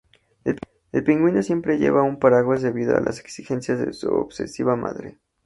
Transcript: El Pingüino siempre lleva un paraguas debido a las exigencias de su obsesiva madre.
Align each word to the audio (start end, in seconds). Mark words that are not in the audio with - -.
El 0.93 1.03
Pingüino 1.03 1.43
siempre 1.43 1.77
lleva 1.77 2.01
un 2.01 2.17
paraguas 2.17 2.63
debido 2.63 2.97
a 2.97 3.01
las 3.01 3.19
exigencias 3.19 3.77
de 3.77 3.93
su 3.93 4.09
obsesiva 4.09 4.75
madre. 4.75 5.19